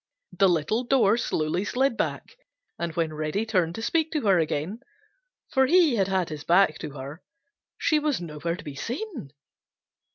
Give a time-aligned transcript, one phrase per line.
[0.31, 2.35] The little door slowly slid back,
[2.79, 4.79] and when Reddy turned to speak to her again,
[5.51, 7.21] for he had had his back to her,
[7.77, 9.29] she was nowhere to be seen.